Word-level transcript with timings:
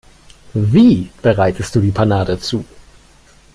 Wie 0.55 1.11
bereitest 1.21 1.75
du 1.75 1.79
die 1.79 1.91
Panade 1.91 2.39
zu? 2.39 2.65